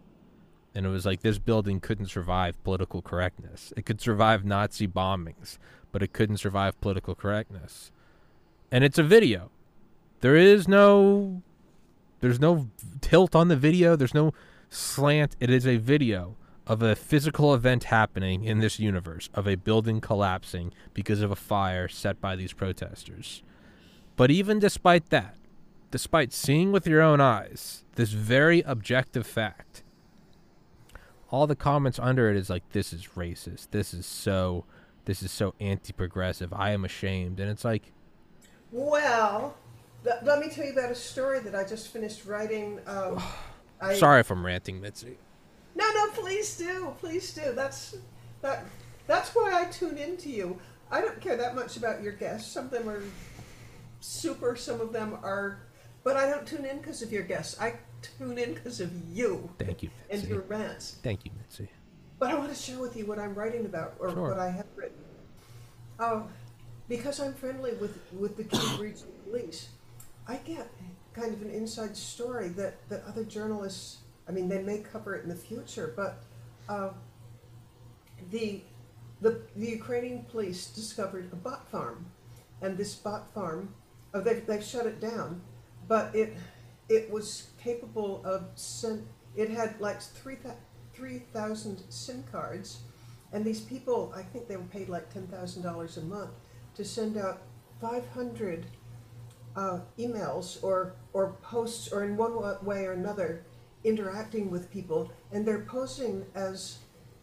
[0.74, 3.72] And it was like this building couldn't survive political correctness.
[3.76, 5.58] It could survive Nazi bombings,
[5.92, 7.90] but it couldn't survive political correctness.
[8.70, 9.50] And it's a video.
[10.20, 11.42] There is no
[12.20, 12.68] there's no
[13.02, 14.32] tilt on the video, there's no
[14.70, 15.36] slant.
[15.38, 20.00] It is a video of a physical event happening in this universe of a building
[20.00, 23.42] collapsing because of a fire set by these protesters.
[24.16, 25.36] But even despite that,
[25.90, 29.84] despite seeing with your own eyes this very objective fact,
[31.30, 33.68] all the comments under it is like this is racist.
[33.70, 34.64] This is so
[35.04, 36.52] this is so anti-progressive.
[36.52, 37.38] I am ashamed.
[37.38, 37.92] And it's like
[38.72, 39.56] Well,
[40.02, 42.80] th- let me tell you about a story that I just finished writing.
[42.86, 43.22] Um,
[43.80, 45.18] I, sorry if I'm ranting, Mitzi.
[45.76, 47.52] No, no, please do, please do.
[47.54, 47.96] That's
[48.40, 48.64] that.
[49.06, 50.58] That's why I tune into you.
[50.90, 52.50] I don't care that much about your guests.
[52.50, 53.02] Some of them are
[54.00, 54.56] super.
[54.56, 55.60] Some of them are,
[56.02, 57.60] but I don't tune in because of your guests.
[57.60, 57.74] I
[58.18, 60.96] tune in because of you Thank you, and your rants.
[61.02, 61.68] Thank you, Mitzi.
[62.18, 64.30] But I want to share with you what I'm writing about or Sure.
[64.30, 64.96] what I have written.
[65.98, 66.22] Uh,
[66.88, 68.44] because I'm friendly with, with the
[68.82, 69.68] Regional Police,
[70.26, 70.70] I get
[71.12, 75.22] kind of an inside story that, that other journalists, I mean, they may cover it
[75.22, 76.24] in the future, but
[76.68, 76.90] uh,
[78.30, 78.62] the,
[79.20, 82.06] the, the Ukrainian police discovered a bot farm.
[82.60, 83.74] And this bot farm,
[84.14, 85.42] oh, they've, they've shut it down,
[85.86, 86.36] but it,
[86.88, 90.36] it was capable of sent, it had like three
[90.94, 92.80] 3,000 SIM cards,
[93.32, 96.30] and these people, I think they were paid like $10,000 a month
[96.74, 97.42] to send out
[97.80, 98.64] 500
[99.54, 102.34] uh, emails or, or posts, or in one
[102.64, 103.44] way or another,
[103.86, 106.78] interacting with people, and they're posing as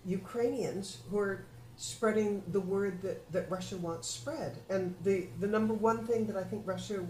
[0.06, 1.45] Ukrainians who are
[1.76, 4.58] spreading the word that, that Russia wants spread.
[4.69, 7.06] And the, the number one thing that I think Russia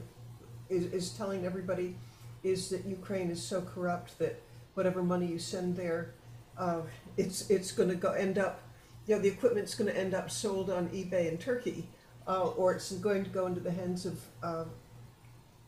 [0.70, 1.96] is, is telling everybody
[2.44, 4.42] is that Ukraine is so corrupt that
[4.74, 6.14] whatever money you send there,
[6.58, 6.82] uh,
[7.18, 8.62] it's it's going to go end up,
[9.08, 11.88] you know, the equipment's going to end up sold on eBay in Turkey,
[12.28, 14.66] uh, or it's going to go into the hands of uh,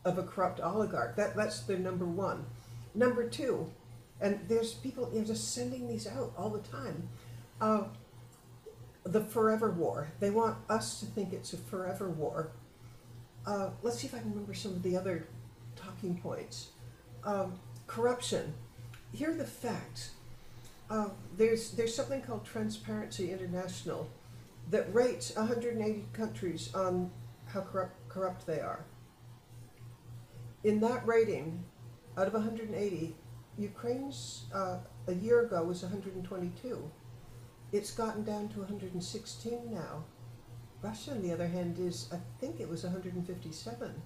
[0.04, 1.16] of a corrupt oligarch.
[1.16, 2.46] That that's their number one.
[2.94, 3.70] Number two,
[4.20, 7.08] and there's people know just sending these out all the time.
[7.60, 7.84] Uh,
[9.04, 10.08] the forever war.
[10.20, 12.50] They want us to think it's a forever war.
[13.46, 15.28] Uh, let's see if I can remember some of the other
[15.76, 16.68] talking points.
[17.24, 18.54] Um, corruption.
[19.12, 20.10] Here are the facts.
[20.90, 24.08] Uh, there's there's something called Transparency International
[24.70, 27.10] that rates 180 countries on
[27.46, 28.84] how corrupt corrupt they are.
[30.64, 31.64] In that rating,
[32.18, 33.14] out of 180,
[33.58, 36.90] Ukraine's uh, a year ago was 122.
[37.72, 40.04] It's gotten down to 116 now.
[40.82, 44.02] Russia, on the other hand, is I think it was 157.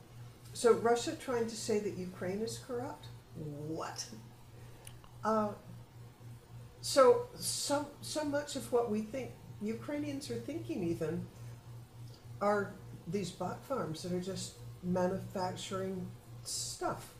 [0.52, 3.06] So Russia trying to say that Ukraine is corrupt?
[3.34, 4.04] What?
[5.24, 5.52] Uh,
[6.80, 11.26] so so so much of what we think Ukrainians are thinking even
[12.40, 12.72] are
[13.06, 16.10] these bot farms that are just manufacturing
[16.42, 17.14] stuff.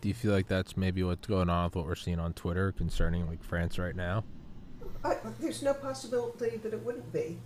[0.00, 2.70] Do you feel like that's maybe what's going on with what we're seeing on Twitter
[2.70, 4.24] concerning like France right now?
[5.04, 7.38] I, there's no possibility that it wouldn't be.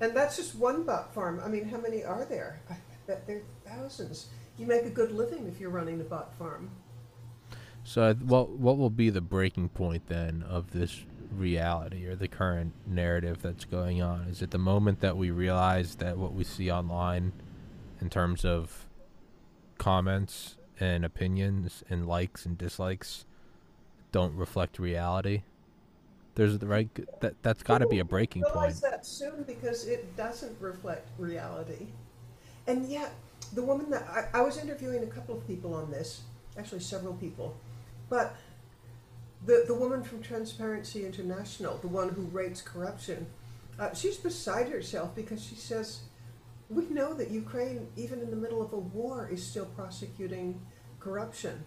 [0.00, 1.40] And that's just one bot farm.
[1.44, 2.60] I mean, how many are there?
[2.70, 4.26] I bet there are thousands.
[4.58, 6.70] You make a good living if you're running a bot farm.
[7.84, 12.72] So, what what will be the breaking point then of this reality or the current
[12.86, 14.22] narrative that's going on?
[14.22, 17.32] Is it the moment that we realize that what we see online,
[18.00, 18.86] in terms of
[19.78, 23.26] comments and opinions and likes and dislikes,
[24.12, 25.42] don't reflect reality?
[26.34, 26.88] There's the right
[27.20, 28.54] that that's got to be a breaking point.
[28.54, 31.88] realize that soon because it doesn't reflect reality.
[32.66, 33.12] And yet,
[33.52, 36.22] the woman that I, I was interviewing a couple of people on this,
[36.56, 37.56] actually several people,
[38.08, 38.36] but
[39.44, 43.26] the the woman from Transparency International, the one who rates corruption,
[43.78, 46.00] uh, she's beside herself because she says,
[46.70, 50.60] we know that Ukraine, even in the middle of a war, is still prosecuting
[51.00, 51.64] corruption.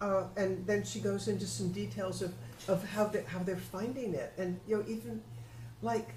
[0.00, 2.34] Uh, and then she goes into some details of,
[2.66, 5.22] of how they how they're finding it, and you know even
[5.82, 6.08] like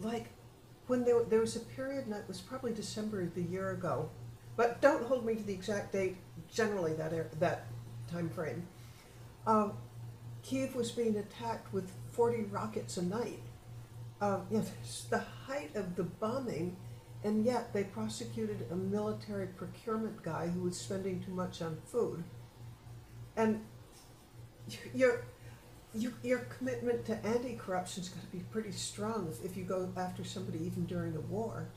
[0.00, 0.26] like
[0.86, 4.08] when there there was a period, and it was probably December of the year ago,
[4.56, 6.16] but don't hold me to the exact date.
[6.52, 7.66] Generally, that er, that
[8.10, 8.66] time frame,
[9.46, 9.70] uh,
[10.42, 13.40] Kiev was being attacked with forty rockets a night.
[14.24, 16.74] Uh, you know, it's the height of the bombing,
[17.24, 22.24] and yet they prosecuted a military procurement guy who was spending too much on food.
[23.36, 23.60] And
[24.94, 25.26] your
[25.94, 30.24] your, your commitment to anti-corruption's got to be pretty strong if, if you go after
[30.24, 31.68] somebody even during a war.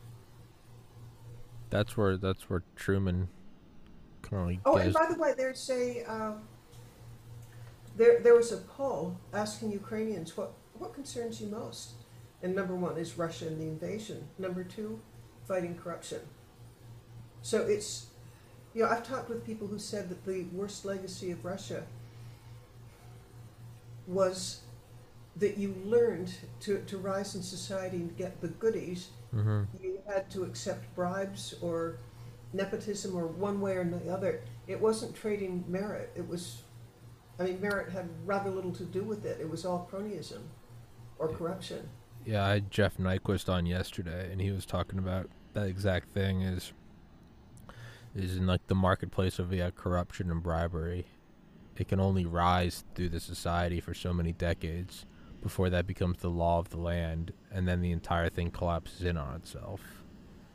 [1.69, 3.27] That's where that's where Truman
[4.31, 6.31] only Oh, and by the way, there's a uh,
[7.97, 11.91] there there was a poll asking Ukrainians what what concerns you most,
[12.41, 14.28] and number one is Russia and the invasion.
[14.38, 15.00] Number two,
[15.47, 16.21] fighting corruption.
[17.41, 18.08] So it's
[18.73, 21.84] you know I've talked with people who said that the worst legacy of Russia
[24.08, 24.62] was
[25.36, 30.30] that you learned to, to rise in society and get the goodies hmm you had
[30.32, 31.97] to accept bribes or
[32.54, 34.41] nepotism or one way or the other.
[34.67, 36.12] It wasn't trading merit.
[36.15, 36.63] It was,
[37.39, 39.39] I mean, merit had rather little to do with it.
[39.41, 40.41] It was all cronyism
[41.19, 41.89] or corruption.
[42.28, 46.42] Yeah, I had Jeff Nyquist on yesterday, and he was talking about that exact thing.
[46.42, 46.74] Is
[48.13, 51.08] is in like the marketplace of yeah, corruption and bribery.
[51.78, 55.06] It can only rise through the society for so many decades
[55.42, 59.16] before that becomes the law of the land, and then the entire thing collapses in
[59.16, 59.80] on itself.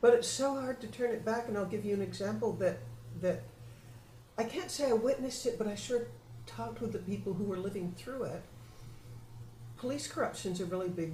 [0.03, 2.81] But it's so hard to turn it back, and I'll give you an example that
[3.23, 3.45] that
[4.37, 6.09] I can't say I witnessed it, but I sure
[6.45, 8.43] talked with the people who were living through it.
[9.79, 11.13] Police corruption is a really big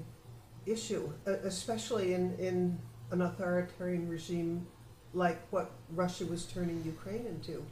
[0.71, 2.79] issue, especially in, in
[3.11, 4.67] an authoritarian regime
[5.15, 7.65] like what Russia was turning Ukraine into.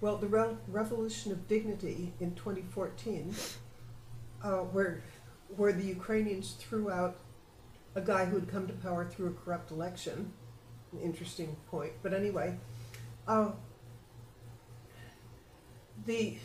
[0.00, 3.34] Well, the Re- Revolution of Dignity in 2014,
[4.42, 5.02] uh, where
[5.56, 7.16] where the Ukrainians threw out
[7.94, 10.32] a guy who had come to power through a corrupt election.
[10.92, 12.58] An interesting point, but anyway,
[13.26, 13.50] uh,
[16.04, 16.36] the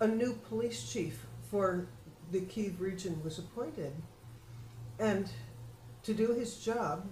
[0.00, 1.86] a new police chief for
[2.32, 3.92] the Kiev region was appointed,
[5.00, 5.28] and
[6.02, 7.08] to do his job,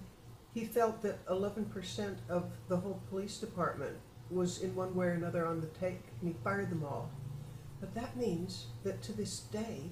[0.53, 3.97] he felt that 11% of the whole police department
[4.29, 7.09] was in one way or another on the take, and he fired them all.
[7.79, 9.89] But that means that to this day,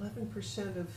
[0.00, 0.88] 11% of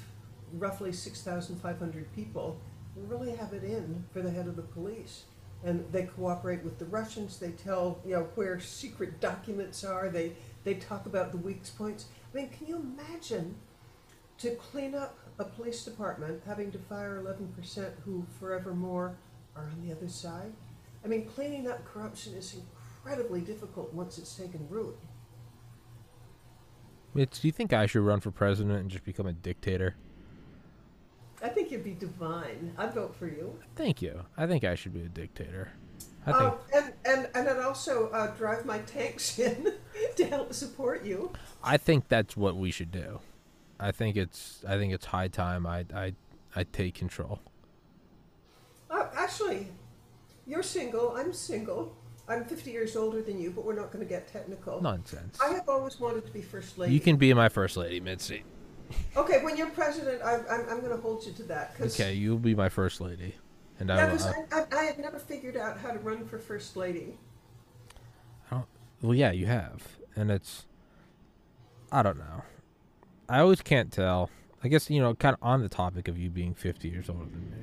[0.54, 2.60] roughly 6,500 people
[2.95, 5.25] really have it in for the head of the police.
[5.63, 7.39] And they cooperate with the Russians.
[7.39, 10.10] They tell, you know, where secret documents are.
[10.10, 12.06] They, they talk about the weak points.
[12.32, 13.56] I mean, can you imagine
[14.38, 19.17] to clean up a police department having to fire 11% who forevermore
[19.55, 20.53] are on the other side?
[21.03, 24.97] I mean, cleaning up corruption is incredibly difficult once it's taken root.
[27.13, 29.95] Mitch, do you think I should run for president and just become a dictator?
[31.41, 32.73] I think you'd be divine.
[32.77, 33.57] I'd vote for you.
[33.75, 34.25] Thank you.
[34.35, 35.71] I think I should be a dictator.
[36.25, 39.73] I think Oh, and, and, and I'd also uh, drive my tanks in
[40.15, 41.31] to help support you.
[41.63, 43.19] I think that's what we should do.
[43.79, 46.13] I think it's I think it's high time I I
[46.55, 47.39] I take control.
[48.89, 49.67] Uh, actually,
[50.47, 51.15] you're single.
[51.15, 51.95] I'm single.
[52.27, 54.81] I'm 50 years older than you, but we're not going to get technical.
[54.81, 55.39] Nonsense.
[55.43, 56.93] I have always wanted to be first lady.
[56.93, 58.43] You can be my first lady, Mitzi.
[59.15, 61.77] Okay, when you're president, I, I'm, I'm going to hold you to that.
[61.77, 63.35] Cause, Okay, you'll be my first lady,
[63.79, 64.07] and I.
[64.07, 67.17] 'cause Uh, I, I, I had never figured out how to run for first lady.
[69.01, 70.65] well, yeah, you have, and it's.
[71.91, 72.41] I don't know.
[73.27, 74.29] I always can't tell.
[74.63, 77.25] I guess you know, kind of on the topic of you being 50 years older
[77.25, 77.57] than me.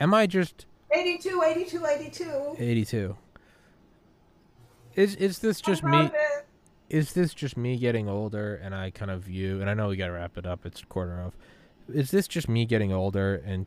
[0.00, 2.56] Am I just 82, 82, 82.
[2.58, 3.16] 82?
[4.94, 6.06] Is is this just me?
[6.06, 6.46] it.
[6.88, 9.96] is this just me getting older and I kind of view and I know we
[9.96, 11.36] got to wrap it up it's a quarter of
[11.92, 13.66] is this just me getting older and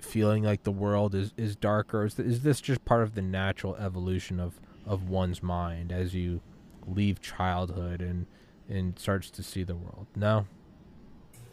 [0.00, 3.74] feeling like the world is is darker is, is this just part of the natural
[3.76, 6.40] evolution of of one's mind as you
[6.86, 8.26] leave childhood and
[8.68, 10.46] and starts to see the world no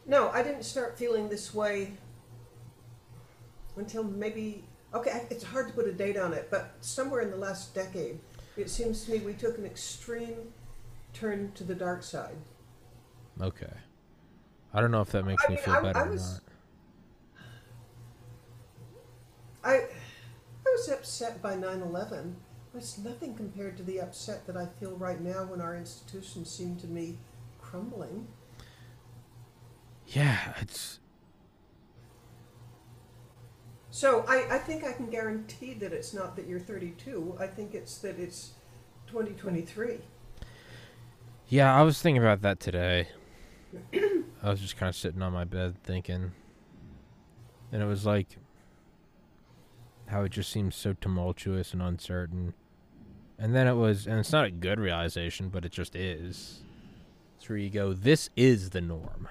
[0.05, 1.93] No, I didn't start feeling this way
[3.75, 4.63] until maybe.
[4.93, 8.19] Okay, it's hard to put a date on it, but somewhere in the last decade,
[8.55, 10.53] it seems to me we took an extreme
[11.13, 12.37] turn to the dark side.
[13.41, 13.73] okay
[14.73, 16.41] I don't know if that makes I me mean, feel I- better I or not
[19.63, 22.35] I, I was upset by 9 11.
[22.75, 26.75] It's nothing compared to the upset that I feel right now when our institutions seem
[26.77, 27.17] to me
[27.61, 28.27] crumbling.
[30.07, 30.99] yeah it's
[33.95, 37.37] So I, I think I can guarantee that it's not that you're 32.
[37.39, 38.51] I think it's that it's
[39.07, 39.99] 2023.
[41.47, 43.07] Yeah, I was thinking about that today.
[43.93, 46.33] I was just kind of sitting on my bed thinking,
[47.71, 48.37] and it was like
[50.07, 52.53] how it just seems so tumultuous and uncertain.
[53.37, 56.63] And then it was, and it's not a good realization, but it just is.
[57.37, 59.27] It's where you go, this is the norm.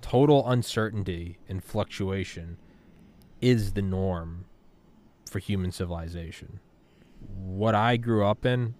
[0.00, 2.56] Total uncertainty and fluctuation
[3.40, 4.46] is the norm
[5.30, 6.60] for human civilization.
[7.36, 8.74] What I grew up in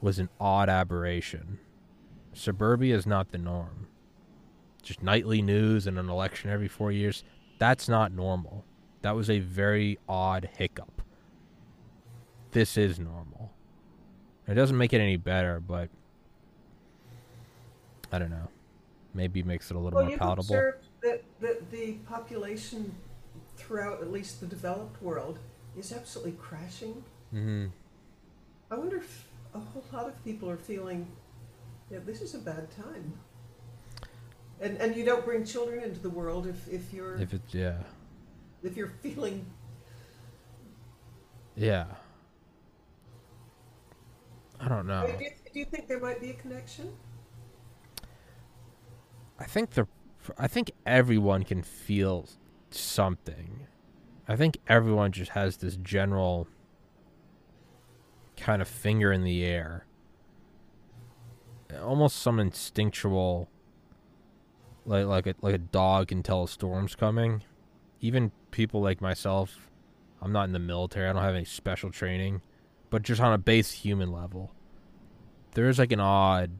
[0.00, 1.58] was an odd aberration.
[2.32, 3.88] Suburbia is not the norm.
[4.82, 7.24] Just nightly news and an election every four years,
[7.58, 8.64] that's not normal.
[9.02, 11.02] That was a very odd hiccup.
[12.54, 13.50] This is normal.
[14.48, 15.90] It doesn't make it any better, but
[18.12, 18.48] I don't know.
[19.12, 20.54] Maybe makes it a little Well, more palatable.
[20.54, 22.94] observed that, that the population
[23.56, 25.38] throughout at least the developed world
[25.76, 27.04] is absolutely crashing.
[27.30, 27.66] hmm
[28.70, 31.06] I wonder if a whole lot of people are feeling,
[31.90, 33.12] yeah, this is a bad time.
[34.60, 37.78] And and you don't bring children into the world if, if you're If it's yeah,
[38.62, 39.44] if you're feeling
[41.56, 41.86] yeah.
[44.64, 45.06] I don't know.
[45.06, 46.92] Do, you, do you think there might be a connection?
[49.38, 49.86] I think the
[50.38, 52.26] I think everyone can feel
[52.70, 53.66] something.
[54.26, 56.48] I think everyone just has this general
[58.38, 59.84] kind of finger in the air.
[61.82, 63.48] Almost some instinctual
[64.86, 67.42] like like a like a dog can tell a storm's coming.
[68.00, 69.70] Even people like myself,
[70.22, 72.40] I'm not in the military, I don't have any special training,
[72.90, 74.52] but just on a base human level.
[75.52, 76.50] There's like an odd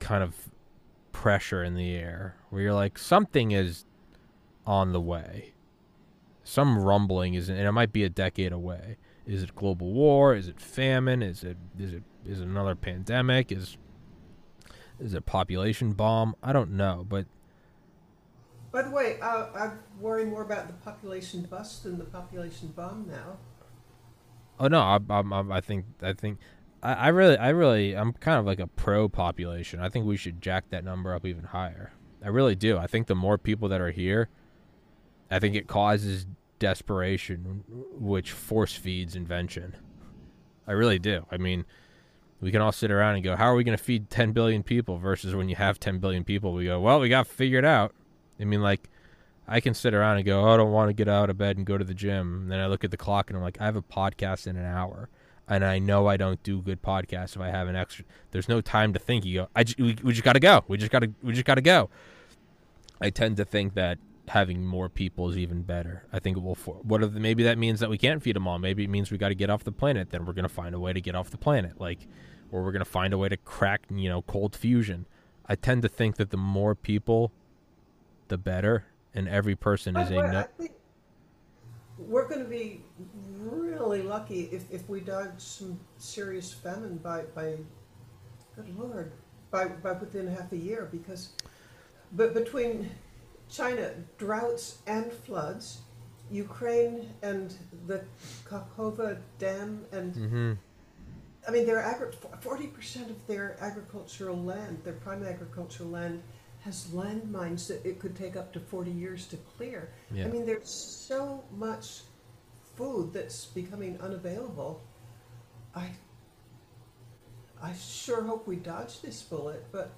[0.00, 0.34] kind of
[1.12, 3.84] pressure in the air where you're like something is
[4.66, 5.54] on the way.
[6.44, 8.96] Some rumbling is and it might be a decade away.
[9.26, 10.34] Is it global war?
[10.34, 11.22] Is it famine?
[11.22, 13.52] Is it is it is it another pandemic?
[13.52, 13.76] Is
[14.98, 16.34] is it a population bomb?
[16.42, 17.26] I don't know, but
[18.72, 23.06] By the way, uh, I'm worrying more about the population bust than the population bomb
[23.08, 23.36] now.
[24.62, 26.38] Oh no, I, I'm, I'm, think I think
[26.82, 29.80] I, I really I really I'm kind of like a pro population.
[29.80, 31.92] I think we should jack that number up even higher.
[32.24, 32.78] I really do.
[32.78, 34.28] I think the more people that are here,
[35.30, 36.26] I think it causes
[36.60, 37.64] desperation,
[37.98, 39.74] which force feeds invention.
[40.68, 41.26] I really do.
[41.32, 41.64] I mean,
[42.40, 44.62] we can all sit around and go, "How are we going to feed 10 billion
[44.62, 47.92] people?" Versus when you have 10 billion people, we go, "Well, we got figured out."
[48.40, 48.88] I mean, like,
[49.52, 51.58] I can sit around and go, oh, "I don't want to get out of bed
[51.58, 53.60] and go to the gym," and then I look at the clock and I'm like,
[53.60, 55.10] "I have a podcast in an hour."
[55.48, 58.06] And I know I don't do good podcasts if I have an extra.
[58.30, 59.24] There's no time to think.
[59.26, 59.48] You go.
[59.54, 60.64] I we, we just got to go.
[60.68, 61.12] We just got to.
[61.22, 61.90] We just got to go.
[63.00, 63.98] I tend to think that
[64.28, 66.06] having more people is even better.
[66.12, 66.54] I think it will.
[66.54, 68.58] For, what if maybe that means that we can't feed them all?
[68.58, 70.10] Maybe it means we got to get off the planet.
[70.10, 72.06] Then we're gonna find a way to get off the planet, like,
[72.50, 75.06] or we're gonna find a way to crack, you know, cold fusion.
[75.44, 77.32] I tend to think that the more people,
[78.28, 80.72] the better, and every person is a think
[81.98, 82.80] we're going to be
[83.38, 87.56] really lucky if, if we dodge some serious famine by, by
[88.56, 89.12] good lord,
[89.50, 91.30] by, by within half a year because
[92.12, 92.90] but between
[93.50, 95.82] China, droughts and floods,
[96.30, 97.54] Ukraine and
[97.86, 98.02] the
[98.48, 100.58] Kakhovka Dam and Mhm.
[101.46, 106.22] I mean, their agri- 40% of their agricultural land, their prime agricultural land,
[106.64, 109.90] has landmines that it could take up to 40 years to clear.
[110.12, 110.24] Yeah.
[110.24, 112.02] I mean, there's so much
[112.76, 114.80] food that's becoming unavailable.
[115.74, 115.90] I,
[117.62, 119.92] I sure hope we dodge this bullet, but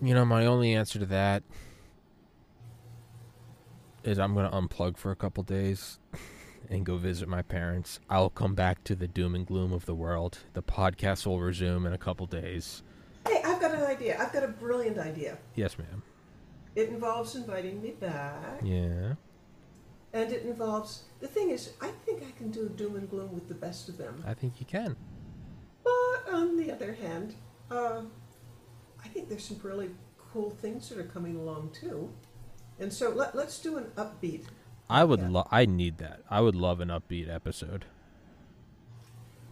[0.00, 1.42] You know, my only answer to that
[4.04, 5.98] is I'm going to unplug for a couple days
[6.70, 7.98] and go visit my parents.
[8.10, 10.40] I'll come back to the doom and gloom of the world.
[10.52, 12.82] The podcast will resume in a couple days.
[13.26, 14.16] Hey, I've got an idea.
[14.20, 15.38] I've got a brilliant idea.
[15.54, 16.02] Yes, ma'am.
[16.74, 19.14] It involves inviting me back, Yeah.
[20.12, 23.48] and it involves the thing is, I think I can do doom and gloom with
[23.48, 24.22] the best of them.
[24.26, 24.94] I think you can.
[25.82, 27.34] But on the other hand,
[27.70, 28.02] uh,
[29.02, 29.90] I think there's some really
[30.32, 32.10] cool things that are coming along too.
[32.78, 34.44] And so let, let's do an upbeat.
[34.90, 35.28] I would Yeah.
[35.30, 36.20] lo- I need that.
[36.28, 37.86] I would love an upbeat episode.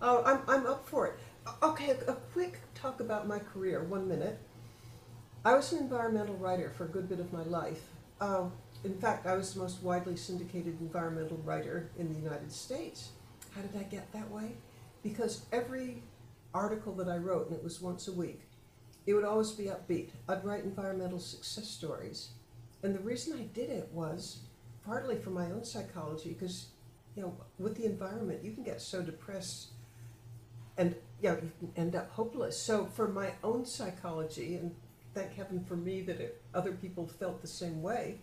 [0.03, 1.15] Oh, I'm, I'm up for it.
[1.63, 4.39] Okay, a, a quick talk about my career, one minute.
[5.43, 7.81] I was an environmental writer for a good bit of my life.
[8.21, 8.45] Uh,
[8.85, 13.13] in fact, I was the most widely syndicated environmental writer in the United States.
[13.55, 14.53] How did I get that way?
[15.03, 16.03] Because every
[16.53, 18.43] article that I wrote, and it was once a week,
[19.07, 20.11] it would always be upbeat.
[20.29, 22.33] I'd write environmental success stories.
[22.83, 24.41] And the reason I did it was
[24.85, 26.67] partly for my own psychology, because,
[27.17, 29.69] you know, with the environment, you can get so depressed
[30.77, 32.59] and, know, you can end up hopeless.
[32.59, 34.75] So for my own psychology, and
[35.15, 38.19] thank heaven for me that it, other people felt the same way,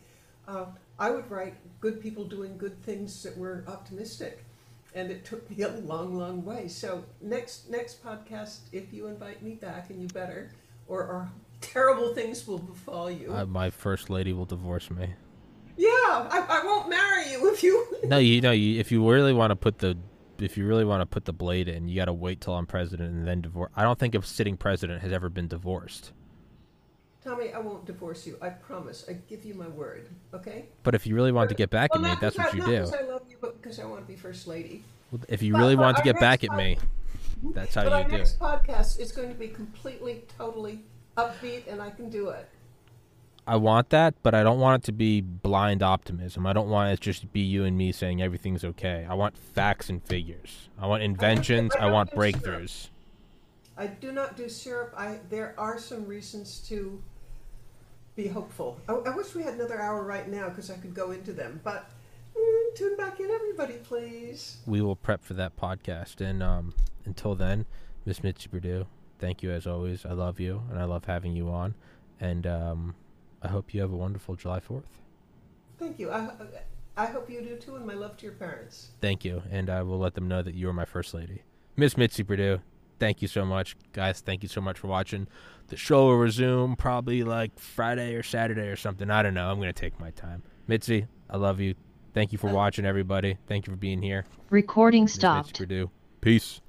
[0.48, 0.66] uh,
[1.00, 4.46] I would write good people doing good things that were optimistic.
[4.94, 6.68] And it took me a long, long way.
[6.68, 10.52] So next next podcast, if you invite me back, and you better,
[10.88, 11.32] or, or
[11.62, 13.34] terrible things will befall you.
[13.34, 15.14] Uh, my first lady will divorce me.
[15.78, 17.88] yeah, I, I won't marry you if you.
[18.04, 19.98] no, you know, you, if you really want to put the
[20.42, 22.66] if you really want to put the blade in, you got to wait till I'm
[22.66, 23.72] president and then divorce.
[23.76, 26.12] I don't think a sitting president has ever been divorced.
[27.24, 28.38] Tommy, I won't divorce you.
[28.42, 29.06] I promise.
[29.08, 30.10] I give you my word.
[30.34, 30.66] Okay?
[30.84, 32.66] But if you really want to get back Well, at me, that's what you I,
[32.66, 32.72] do.
[32.80, 34.84] Not because I love you, but because I want to be first lady.
[35.30, 36.78] If you But- really want to get back next at me,
[37.54, 38.40] that's how but our you do next it.
[38.40, 40.80] podcast is going to be completely, totally
[41.18, 42.50] upbeat, and I can do it.
[43.48, 46.46] I want that, but I don't want it to be blind optimism.
[46.46, 49.06] I don't want it just to just be you and me saying everything's okay.
[49.10, 50.70] I want facts and figures.
[50.80, 51.74] I want inventions.
[51.80, 52.90] I want breakthroughs.
[53.78, 54.94] I do not do syrup.
[54.96, 57.02] I there are some reasons to
[58.16, 58.80] be hopeful.
[58.88, 61.62] I, I wish we had another hour right now because I could go into them.
[61.64, 61.90] But
[62.38, 64.58] mm, tune back in, everybody, please.
[64.68, 66.22] We will prep for that podcast.
[66.22, 66.74] And um,
[67.06, 67.66] until then,
[68.06, 68.86] Miss Mitzi Perdue,
[69.20, 70.06] thank you as always.
[70.06, 71.74] I love you, and I love having you on.
[72.20, 72.96] And um,
[73.42, 74.84] I hope you have a wonderful July 4th.
[75.78, 76.12] Thank you.
[76.12, 76.30] I,
[76.96, 78.90] I hope you do too, and my love to your parents.
[79.02, 79.42] Thank you.
[79.50, 81.42] And I will let them know that you are my first lady.
[81.76, 82.60] Miss Mitzi Perdue,
[83.00, 83.76] thank you so much.
[83.94, 85.28] Guys, thank you so much for watching.
[85.68, 89.10] The show will resume probably like Friday or Saturday or something.
[89.10, 89.50] I don't know.
[89.50, 90.44] I'm going to take my time.
[90.68, 91.76] Mitzi, I love you.
[92.14, 93.38] Thank you for uh, watching, everybody.
[93.48, 94.26] Thank you for being here.
[94.50, 95.58] Recording Miss Mitzi stopped.
[95.58, 95.90] Perdue.
[96.20, 96.62] Peace.